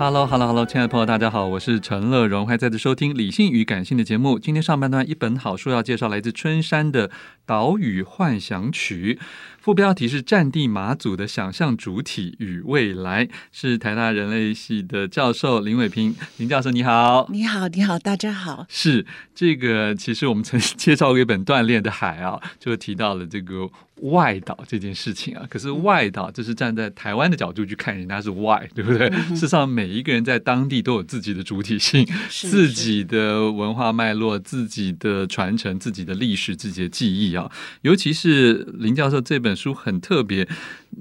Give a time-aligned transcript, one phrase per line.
[0.00, 4.38] Hello，Hello，Hello，hello, hello, 亲爱的朋友，大家好，我是陈乐荣，欢迎再次收听《理性与感性》的节目。
[4.38, 7.06] 今天上半段一本好书要介绍，来自春山的
[7.44, 9.18] 《岛屿幻想曲》。
[9.60, 18.64] 副标题是“战地马祖的想象主体与未来”，是台大人类系的教授林伟平林教授，你好， 你好，你好，大家好。
[18.70, 23.68] 是这个，其实我们曾经介绍过一本《锻炼的海》啊，就提到了这个
[24.00, 25.44] 外岛这件事情啊。
[25.50, 29.08] 可是外岛就是站在台湾的角度去看，人家是外，对不对？
[29.08, 37.50] 嗯、事实上，每一个人在当地都有自己的主体性， 自己的文化脉络、自己的传承、自己的历史、自己的记忆啊。
[37.82, 39.50] 尤其是林教授这本。
[39.60, 40.48] 书很特别，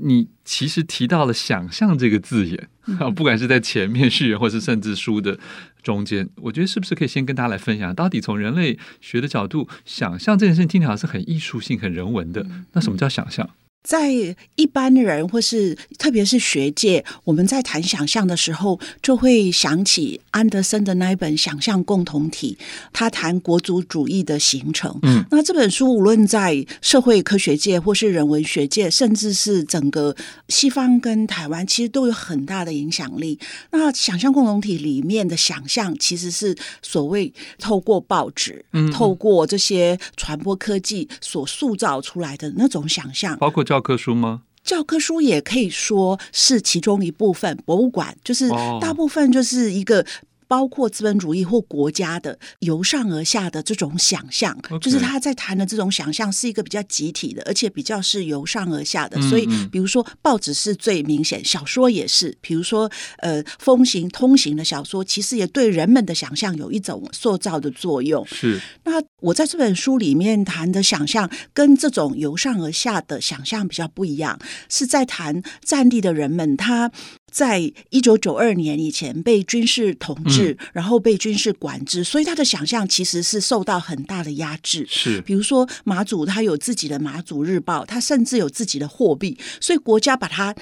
[0.02, 2.67] 你其实提到了“想象”这个字眼
[3.00, 5.39] 啊，不管是在前面序言，或是甚至书的
[5.82, 12.45] 中间，我觉得是不是可以先跟大家来分享，到底从人类学的角度，想象这件事情听起来是很艺术性、很人文的。
[12.73, 13.50] 那什么叫想象？
[13.82, 14.12] 在
[14.56, 22.58] 一般人或是特别是学界，我们在谈想象的时候，就会想起安德森的那一本《想象共同体》，
[22.92, 25.00] 他谈国族主义的形成。
[25.04, 30.14] 嗯，那这本书无论在社会科学界或是人文学界，甚至是整个
[30.50, 33.39] 西方跟台湾，其实都有很大的影响力。
[33.72, 43.64] 那想象共同体里面的想象，其实是所谓透过报纸、嗯，透过这些传播科技所塑造出来的那种想象，包括。
[43.70, 44.42] 教科书吗？
[44.64, 47.56] 教科书也可以说是其中一部分。
[47.68, 48.50] 博物馆就是
[48.82, 50.04] 大部分就是一个。
[50.49, 59.17] 包括资本主义或国家的由上而下的这种想象.就是他在谈的这种想象是一个比较集体的，而且比较是由上而下的。
[59.20, 62.36] 嗯、所以，比如说报纸是最明显，小说也是。
[62.42, 62.89] 比如说，
[63.20, 68.26] 呃，风行通行的小说，其实也对人们的想象有一种塑造的作用。
[68.26, 68.59] 是。
[68.86, 76.92] 那我在这本书里面谈的想象，跟这种由上而下的想象比较不一样，是在谈战地的人们他。
[77.32, 84.86] 在一九九二年以前被军事统治，嗯，然后被军事管制，所以他的想象其实是受到很大的压制。
[84.90, 90.56] 是，比如说马祖，他有自己的《马祖日报》，他甚至有自己的货币，所以国家把他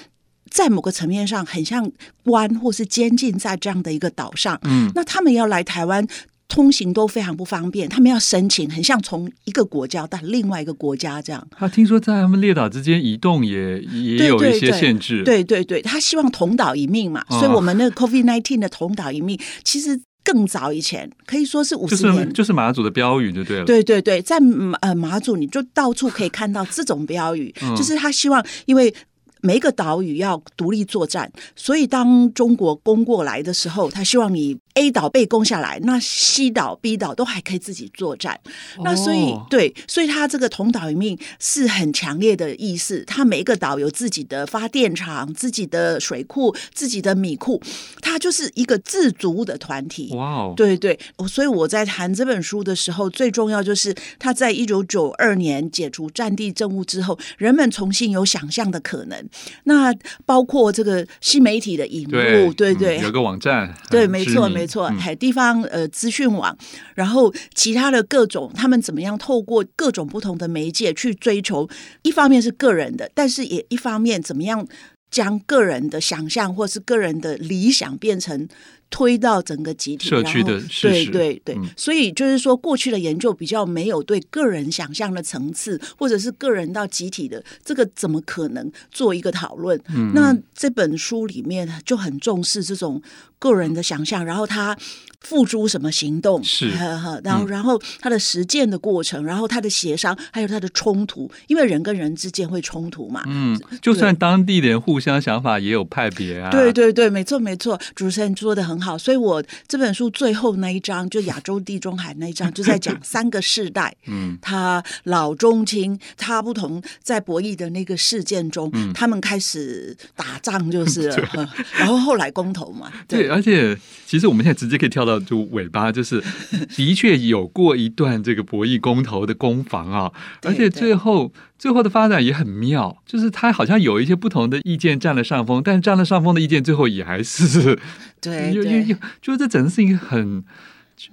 [0.50, 1.90] 在某个层面上很像
[2.24, 4.58] 关或是监禁在这样的一个岛上。
[4.64, 6.06] 嗯，那他们要来台湾。
[6.48, 11.46] 通行都非常不方便，他们要申请，很像从一个国家到另外一个国家这样。
[11.56, 15.22] 他听说在他们列岛之间移动也也有一些限制。
[15.22, 23.64] 对对对，他希望同岛一命嘛，哦、所以我们那个 COVID nineteen 的同岛一命，其实更早以前可以说是五十年，就是马祖的标语就对了。
[23.66, 24.38] 对对对，在
[24.80, 28.94] 呃马祖你就到处可以看到这种标语，嗯、就是他希望因为。
[29.40, 38.38] 每一个岛屿要独立作战，所以当中国攻过来的时候，他希望你 A 岛被攻下来，那西岛、B 岛都还可以自己作战。
[38.76, 43.02] 哦、那所以对，所以他这个同岛一命是很强烈的意思。
[43.04, 47.60] 他每一个岛有自己的发电厂、自己的水库、自己的米库，
[48.00, 50.14] 他就是一个自足的团体。
[50.14, 50.96] 哇哦，对对，
[51.26, 59.28] 所以我在谈这本书的时候，最重要就是他在一九九二年解除战地政务之后，人们重新有想象的可能。
[59.64, 59.92] 那
[60.24, 64.67] 包括这个新媒体的引入，对对，有个网站，对，没错没错，
[64.98, 66.56] 还、嗯、地方呃资讯网，
[66.94, 71.68] 然后其他的各种，他们怎么样透过各种不同的媒介去追求，
[72.02, 74.66] 一方面是个人的，但是也一方面怎么样
[75.10, 78.46] 将个人的想象或是个人的理想变成
[78.90, 89.78] 推到整个集体社区的事实，对对对，嗯、所以就是说，过去的研究比较没有对个人想象的层次，或者是个人到集体的这个怎么可能做一个讨论？
[89.94, 93.02] 嗯、那这本书里面就很重视这种
[93.38, 94.76] 个人的想象，然后他。
[95.20, 96.42] 付诸什么行动？
[96.44, 103.24] 是，然后，然后他的实践的过程，然后他的协商，还有他的冲突，因为人跟人之间会冲突嘛。
[103.26, 106.50] 嗯，就算当地的人互相想法也有派别啊。
[106.50, 108.98] 对对对，没错没错，主持人说的很好。
[108.98, 113.94] 所以我这本书最后那一章，就亚洲地中海那一章，就在讲三个世代。
[114.08, 121.46] 嗯，他老中青，他不同在博弈的那个事件中，嗯、他们开始打仗，就是了， 对
[121.78, 122.90] 然后后来公投嘛。
[123.06, 125.18] 对，对，而且其实我们现在直接可以跳到。
[125.28, 126.22] 就尾巴就是，
[126.74, 130.10] 的确有过一段这个博弈公投的攻防啊，
[130.42, 137.78] 而且最后最后的发展也很妙，就是他好像有一些不同的意见占了上风，但是占了上风的意见最后也还是
[138.20, 140.44] 对，就就就，就是这整个事情很，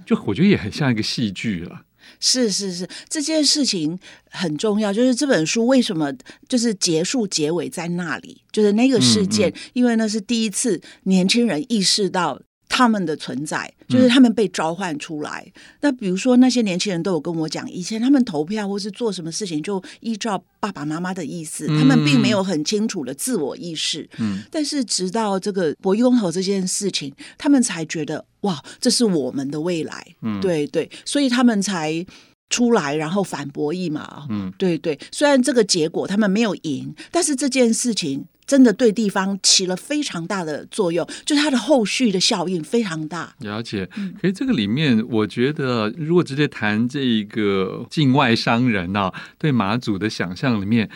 [0.05, 1.81] 就我觉得也很像一个戏剧了。
[2.19, 3.97] 是是是，这件事情
[4.29, 6.13] 很重要，就是这本书为什么
[6.47, 12.41] 就是结束结尾在那里，就是那个事件，嗯嗯，因为那是第一次年轻人意识到。
[12.75, 15.45] 他们的存在就是他们被召唤出来。
[15.45, 24.10] 嗯、那比如说，那些年轻人都有跟我讲，以前他们投票或是做什么事情，就依照爸爸妈妈的意思，嗯、他们并没有很清楚的自我意识。
[24.18, 30.06] 嗯，但是直到这个博弈公投这件事情，他们才觉得哇，这是我们的未来。
[30.22, 32.06] 嗯，对对，所以他们才
[32.50, 34.27] 出来，然后反驳一嘛。
[34.30, 38.25] 嗯，对对，虽然这个结果他们没有赢，但是这件事情。
[38.47, 43.36] 真的对地方起了非常大的作用，就是它的后续的效应非常大。
[43.39, 43.89] 了解，
[44.21, 50.89] 可是这个里面，我觉得如果直接谈这个境外商人啊，对马祖的想象里面，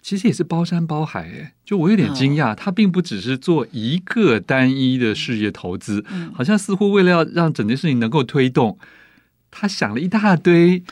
[0.00, 1.22] 其实也是包山包海。
[1.28, 6.04] 诶，就我有点惊讶，他并不只是做一个单一的事业投资，
[6.34, 8.78] 好像似乎为了要让整件事情能够推动，
[9.50, 10.82] 他想了一大堆。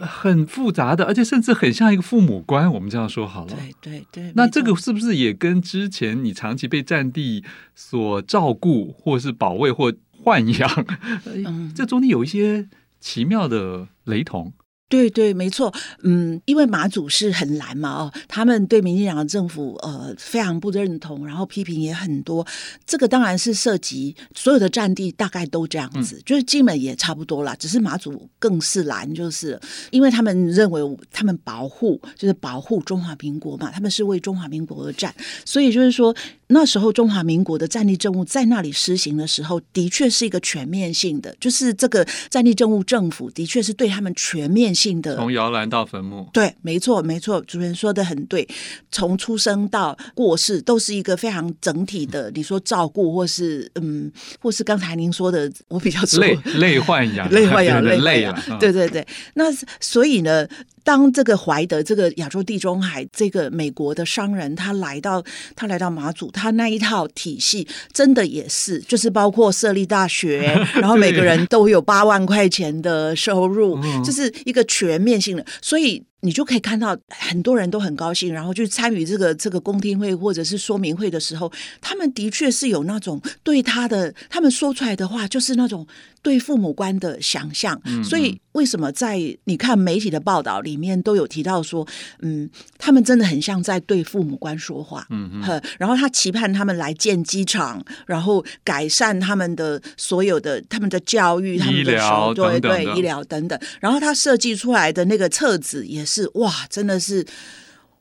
[0.00, 2.72] 很复杂的，而且甚至很像一个父母官。
[2.72, 3.56] 我们这样说好了。
[3.56, 4.32] 对对对。
[4.34, 7.44] 那这个是不是也跟之前你长期被战地
[7.74, 9.92] 所照顾，或是保卫或
[10.24, 10.86] 豢养，
[11.26, 12.68] 嗯，这中间有一些
[13.00, 14.52] 奇妙的雷同？
[14.90, 15.72] 对对，没错，
[16.02, 22.44] 嗯，因为马祖是很蓝嘛，哦，他们对民进党的政府呃非常不认同，然后批评也很多。
[22.84, 29.58] 这个当然是涉及所有的战地，大概都这样子，嗯、就是金门也差不多啦，只是马祖更是蓝，就是
[29.92, 30.82] 因为他们认为
[31.12, 35.14] 他们保护就是保护中华民国嘛，他们是为中华民国而战，
[35.44, 36.12] 所以就是说。
[36.52, 48.46] 那时候中华民国的战地政务在那里施行的时候，的确是一个全面性的，就是这个战地政务政府的确是对他们全面性的，从摇篮到坟墓，对，没错，没错，主持人说的很对，
[48.90, 54.10] 从出生到过世都是一个非常整体的， 你说照顾或是嗯，
[54.40, 59.44] 或是刚才您说的，我比较累累豢养，累豢养， 累累了，对对对，那
[59.80, 60.46] 所以呢。
[60.84, 65.22] 当这个怀德，这个亚洲地中海，这个美国的商人，他来到
[65.54, 70.40] 他来到马祖，他那一套体系真的也是，就是包括设立大学，
[70.74, 76.04] 然后每个人都有八万块钱的收入，就是一个全面性的，所以。
[76.20, 81.50] 你就可以看到很多人都很高兴，然后去参与这个这个公听会或者是说明会的时候，
[81.80, 85.86] 他们的确是有那种对他的，他们说出来的话就是那种
[86.22, 87.80] 对父母官的想象。
[88.04, 91.86] 所以为什么在你看媒体的报道里面都有提到说，
[92.20, 95.06] 嗯，他们真的很像在对父母官说话。
[95.10, 95.62] 嗯哼。
[95.78, 103.58] 然后他期盼他们来建机场，然后改善他们的所有的他们的教育、他们的手对对医疗等等。
[103.80, 106.28] 然后他设计出来的那个册子也是。
[106.34, 107.24] 哇，真的是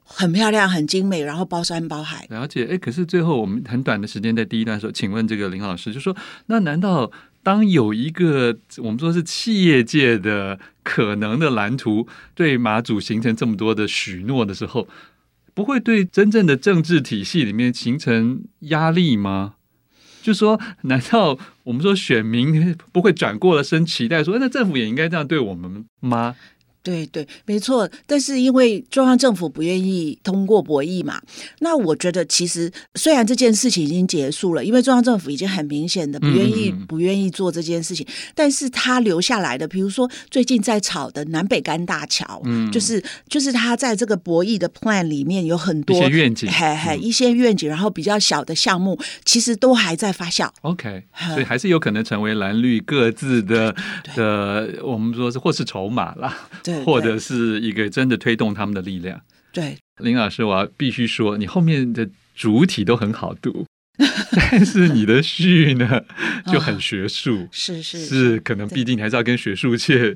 [0.04, 2.26] 很漂亮、很精美，然后包山包海。
[2.30, 6.16] 了解，哎，可是最后我们很短的时间在第一段说，请问这个林老师就说，
[6.48, 7.12] 那难道
[7.44, 14.88] 当有一个我们说是企业界的可能的蓝图对马祖形成这么多的许诺的时候，
[15.54, 19.54] 不会对真正的政治体系里面形成压力吗？
[20.22, 26.36] 就说，难道我们说选民 不会转过了身期待说，那政府也应该这样对我们吗？
[26.90, 27.90] 对对，没错。
[28.08, 31.22] 但是因为中央政府不愿意通过博弈嘛，
[31.60, 50.50] 那我觉得其实虽然这件事情已经结束了，因为中央政府已经很明显的不愿意、嗯、不愿意做这件事情，但是他留下来的，比如说最近在炒的南北干大桥，嗯，就是就是他在这个博弈的 plan 里面有很多一些愿景，嘿嘿，一些愿景，然后比较小的项目，其实都还在发酵。
[50.62, 51.04] OK，
[51.34, 53.76] 所以还是有可能成为蓝绿各自的
[54.16, 56.50] 的，我们说是或是筹码啦。
[56.64, 56.79] 对。
[56.84, 59.22] 或者是一个真的推动他们的力量。
[59.52, 63.66] 对，林老师，我要必须说，你后面的主体都很好读。
[64.32, 66.02] 但是你的序呢
[66.48, 70.16] 就很学术，是是是，可能毕竟还是要跟学术界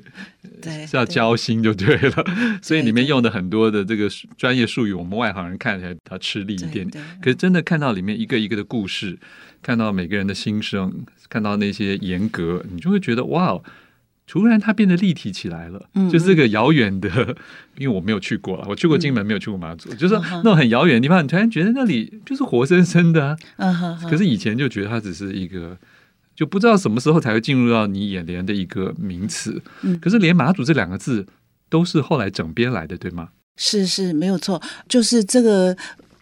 [0.62, 2.24] 对 是要交心就对了，
[2.62, 6.88] 所以里面用的很多的这个专业术语，我们外行人看起来比较吃力一点。
[7.20, 9.18] 可是真的看到里面一个一个的故事，
[9.60, 13.60] 看到每个人的心声，看到那些严格，你就会觉得哇。
[14.26, 15.88] 突然，它变得立体起来了。
[15.94, 17.08] 嗯，就是这个遥远的，
[17.76, 23.36] 因为我没有去过了，我去过金门，没有去过马祖，嗯、就是那种很遥远的地方，你突然觉得那里就是活生生的、啊。
[23.56, 24.10] 嗯哼。
[24.10, 25.76] 可是以前就觉得它只是一个，
[26.34, 29.62] 就不知道什么时候才会进入到你眼帘的一个名词。
[29.82, 29.98] 嗯。
[30.00, 31.26] 可是连马祖这两个字
[31.68, 33.28] 都是后来整编来的，对吗？
[33.56, 35.76] 是是，没有错，就是这个。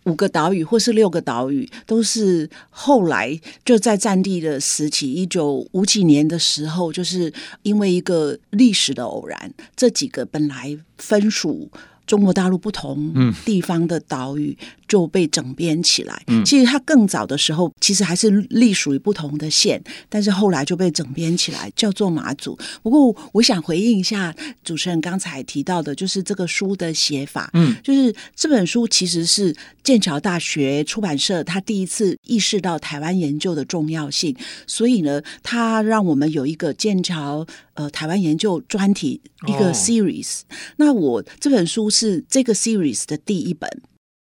[0.04, 7.32] 五个岛屿或是六个岛屿，都是后来就在战地的时期，一九五几年的时候，就是
[7.62, 11.70] 因为一个历史的偶然，这几个本来分属
[12.06, 14.56] 中国大陆不同地方的岛屿。
[14.60, 16.22] 嗯就被整编起来。
[16.26, 22.58] 嗯其实它更早的时候，其实还是隶属于不同的县，但是后来就被整编起来，叫做马祖。
[22.82, 27.48] 不过，我想回应一下主持人刚才提到的，就是这个书的写法。
[27.54, 40.40] 嗯，就是这本书其实是剑桥大学出版社他第一次意识到台湾研究的重要性，所以呢，他让我们有一个剑桥呃台湾研究专题一个 series。
[40.40, 40.44] 哦。
[40.76, 43.70] 那我这本书是这个 series 的第一本。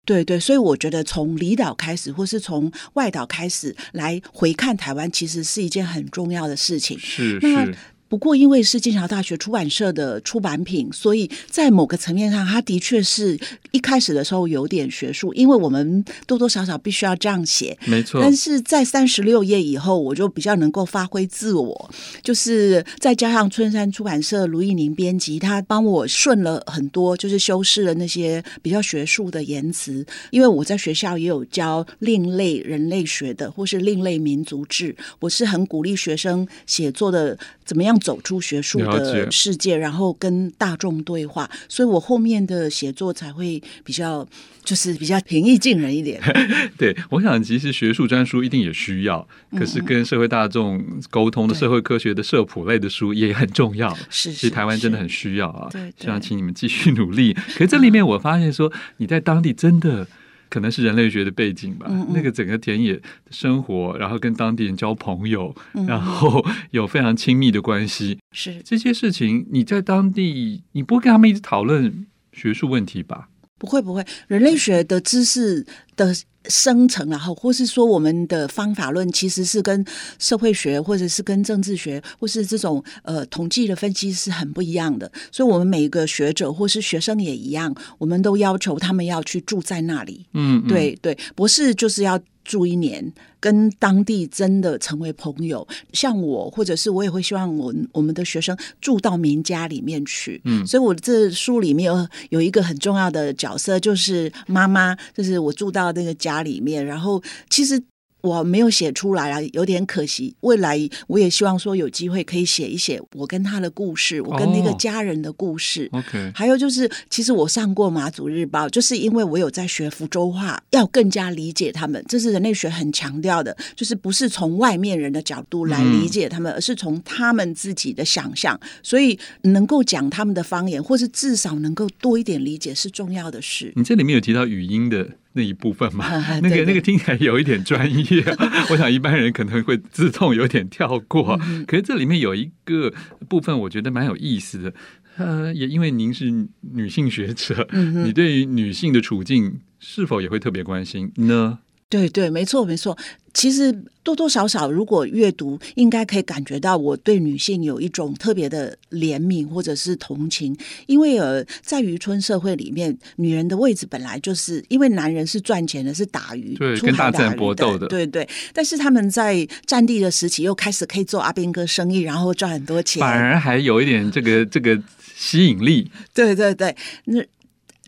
[0.10, 6.98] 对对，所以我觉得从离岛开始，或是从外岛开始来回看台湾，其实是一件很重要的事情。
[6.98, 7.76] 是是。
[8.10, 13.40] 不过，因为是剑桥大学出版社的出版品，所以在某个层面上，它的确是
[13.72, 18.20] 一开始的时候有点学术，因为我们多多少少必须要这样写，没错。
[18.20, 21.92] 但是在三十六页以后，我就比较能够发挥自我，
[22.24, 30.04] 就是再加上春山出版社卢义宁编辑，他帮我顺了很多，就是修饰了那些比较学术的言辞。
[30.32, 37.99] 因为我在学校也有教另类人类学的，或是另类民族志，我是很鼓励学生写作的，怎么样？
[38.00, 44.28] 走出学术的世界，然后跟大众对话，所以我后面的写作才会比较，
[44.64, 46.22] 就是比较平易近人一点。
[46.78, 49.28] 对，我想其实学术专书一定也需要，
[49.58, 53.96] 可是跟社会大众沟通的社会科学的社普类的书也很重要。
[54.10, 55.68] 是，其实台湾真的很需要啊。
[55.72, 57.34] 对，希望请你们继续努力。
[57.34, 60.08] 可是这里面我发现说，你在当地真的。
[60.50, 65.56] 可能是人类学的背景吧，嗯嗯，那个整个田野生活，然后跟当地人交朋友，
[65.88, 68.18] 然后有非常亲密的关系。
[68.32, 73.30] 是这些事情，你在当地，你不会跟他们一直讨论学术问题吧？
[73.58, 74.06] 不会，不会。
[74.28, 75.66] 人类学的知识
[75.96, 76.14] 的。
[76.46, 79.86] 生成，然后或是说我们的方法论其实是跟
[80.18, 90.26] 社会学或者是跟政治学或是这种呃统计的分析是很不一样的，所以我们每一个学者或是学生也一样，我们都要求他们要去住在那里。
[90.34, 92.20] 嗯，嗯，对对，博士就是要。
[92.44, 95.68] 住一年，跟当地真的成为朋友。
[95.94, 100.42] 像我，或者是我也会希望我我们的学生住到民家里面去。
[100.46, 106.86] 嗯，所以我这书里面有有一个很重要的角色，就是妈妈，就是我住到那个家里面。
[106.86, 107.82] 然后其实。
[108.22, 110.36] 我没有写出来啊，有点可惜。
[110.42, 115.88] 未来我也希望说有机会可以写一写我跟他的故事，我跟那个家人的故事。
[115.92, 122.04] Oh, OK，还有就是，其实我上过马祖日报，就是因为我有在学福州话，要更加理解他们。
[122.08, 128.60] 这是人类学很强调的，就是不是从外面人的角度来理解他们，嗯、而是从他们自己的想象。
[128.84, 133.72] 所以能够讲他们的方言，或是至少能够多一点理解，是重要的事。
[133.76, 135.08] 你这里面有提到语音的。
[135.40, 136.06] 那一部分嘛，
[136.44, 138.24] 那个那个听起来有一点专业，
[138.70, 141.40] 我想一般人可能会自动有点跳过。
[141.66, 142.94] 可是这里面有一个
[143.30, 144.74] 部分，我觉得蛮有意思的。
[145.18, 146.30] 呃，也因为您是
[146.74, 147.68] 女性学者，
[148.06, 151.60] 你对于女性的处境是否也会特别关心呢？
[151.90, 152.96] 对对，没错没错。
[153.34, 153.72] 其实
[154.04, 160.56] 多多少少，如果阅读，应该可以感觉到我对女性有一种特别的怜悯或者是同情。
[160.88, 168.28] 因为呃，在渔村社会里面，女人的位置本来就是因为男人是赚钱的，是打鱼，对，跟大自然搏斗的，对对。
[168.54, 174.82] 但是他们在战地的时期，又开始可以做阿兵哥生意，然后赚很多钱，反而还有一点这个这个
[175.16, 175.92] 吸引力。
[176.14, 177.24] 对对对，那。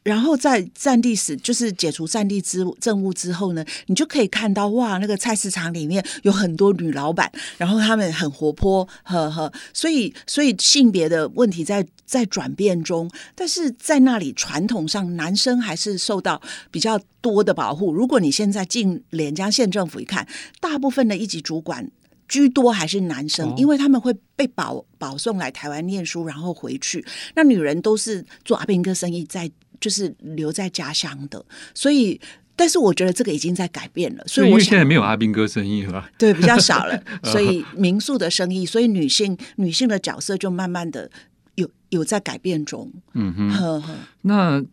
[0.03, 9.53] 然后在战地时，就是解除战地之政务之后呢，你就可以看到哇，那个菜市场里面有很多女老板，然后她们很活泼，呵呵。
[9.73, 16.41] 所以，所以性别的问题在在转变中，但是在那里传统上，男生还是受到
[16.71, 17.93] 比较多的保护。
[17.93, 20.27] 如果你现在进连江县政府一看，
[20.59, 21.91] 大部分的一级主管
[22.27, 27.05] 居多还是男生，因为他们会被保保送来台湾念书，然后回去。
[27.35, 29.51] 那女人都是做阿兵哥生意在。
[29.81, 32.21] 就是留在家乡的，所以
[32.55, 41.09] 但是我觉得这个已经在改变了，所以因我为现在没有阿兵哥生意了， 对，比较少了， 所以民宿的生意，所以女性女性的角色就慢慢的
[41.55, 42.91] 有有在改变中。
[43.13, 44.63] 嗯哼，呵呵那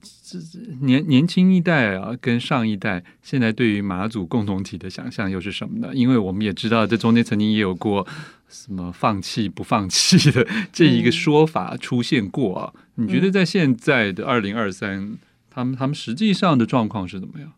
[0.82, 5.94] 年年轻一代啊，跟上一代现在对于马祖共同体的想象又是什么呢？
[5.94, 8.06] 因为我们也知道，这中间曾经也有过
[8.50, 12.72] 什么放弃不放弃的 这一个说法出现过啊。
[12.74, 15.16] 嗯、你觉得在现在的二零二三，
[15.48, 17.52] 他们他们实际上的状况是怎么样？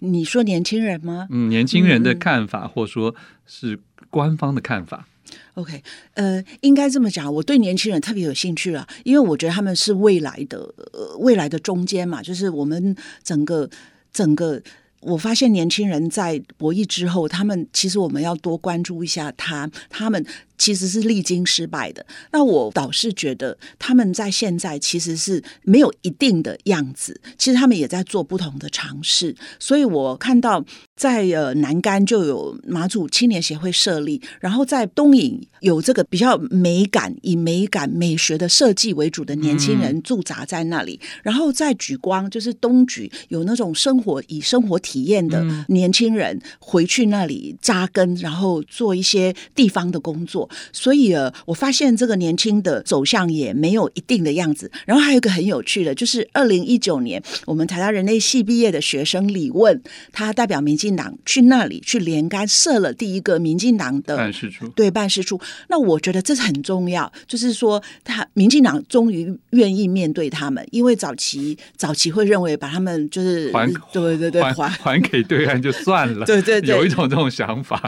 [0.00, 1.28] 你说年轻人吗？
[1.30, 3.14] 嗯，年轻人的看法，嗯、或者说
[3.46, 3.78] 是
[4.10, 5.06] 官方的看法。
[5.54, 5.82] OK，
[6.14, 10.58] 呃，应该这么讲，我对年轻人特别有兴趣了，因为我觉得他们是未来的，
[10.92, 13.70] 呃，未来的中间嘛，就是我们整个
[14.12, 14.60] 整个。
[15.02, 20.24] 我发现年轻人在博弈之后，他们其实我们要多关注一下他，他们
[20.56, 22.06] 其实是历经失败的。
[22.30, 29.34] 那我倒是觉得他们在现在其实是没有一定的样子，其实他们也在做不同的尝试。
[29.58, 44.91] 所以我看到在呃南竿就有马祖青年协会设立，然后在东引有这个比较美感、以美感美学的设计为主的年轻人驻扎在那里，嗯、然后在举光就是东举有那种生活以生活体。
[44.92, 50.46] 体验的年轻人回去那里扎根，然后做一些地方的工作。
[50.70, 54.70] 所以呃，我发现这个年轻的走向也没有一定的样子。
[54.84, 59.80] 然后还有一个很有趣的，就是二零一九年我们台大人类系毕业的学生李问，
[60.12, 65.40] 他代表民进党去那里去连杆设了第一个民进党的办事处，对办事处。
[65.68, 74.81] 那我觉得这是很重要，就是说他民进党终于愿意面对他们，因为早期早期会认为把他们就是还对对对还。
[74.82, 77.80] 还给对岸就算了，对对对，有一种这种想法，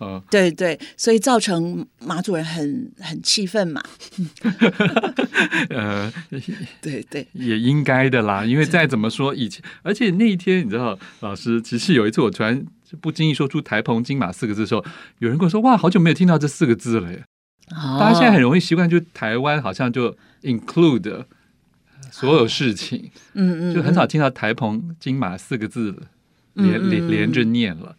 [0.00, 3.82] 嗯，对对，所以造成马主任很很气愤嘛，
[5.70, 6.10] 呃，
[6.80, 12.64] 对对，也应该的啦，因为再怎么说以前，而且那一天你知道，老师其实有一次我突然
[13.00, 14.84] 不经意说出台澎金马四个字的时候，
[15.18, 17.22] 有人跟我说哇，好久没有听到这四个字了耶，
[17.70, 21.24] 哦、大家现在很容易习惯就台湾好像就 include
[22.10, 26.02] 所有事情，嗯嗯，就很少听到台澎金马四个字了。
[26.58, 27.96] 连连连着念了，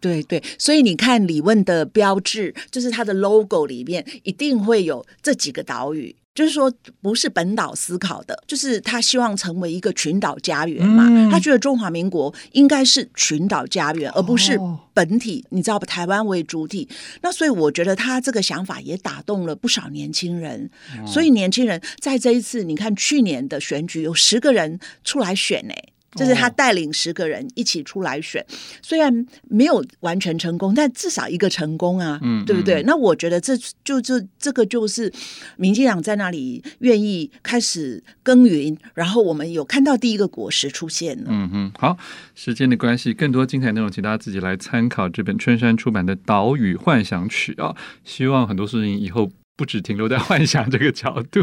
[0.00, 14.58] 对对，所以你看李问的标志，就是他的 logo 里面一定会有这几个岛屿，就是说不是本岛思考的，就是他希望成为一个群岛家园嘛，嗯、他觉得中华民国应该是群岛家园，而不是
[14.94, 15.84] 本体，哦、你知道不？
[15.84, 16.88] 台湾为主体，
[17.20, 25.74] 那所以我觉得他这个想法也打动了不少年轻人，哦、所以年轻人在这一次，你看去年的选举有十个人出来选呢。
[26.14, 28.44] 就是他带领十个人一起出来选，
[28.82, 32.82] 虽然没有完全成功，但至少一个成功啊，嗯，对不对？
[32.82, 35.12] 那我觉得这就这这个就是
[35.56, 41.26] 民进党在那里愿意开始耕耘，然后我们有看到第一个果实出现了。
[41.28, 41.96] 嗯哼，好，
[42.34, 47.76] 时间的关系，更多精彩内容，请大家自己来参考这本春山出版的《岛屿幻想曲》啊。
[48.04, 49.30] 希望很多事情以后。
[49.56, 51.42] 不止停留在幻想这个角度，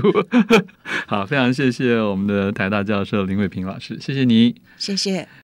[1.05, 5.27] 好，非常谢谢我们的台大教授林伟平老师，谢谢你，谢谢。